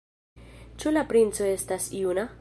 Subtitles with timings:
[0.83, 2.29] Ĉu la princo estas juna?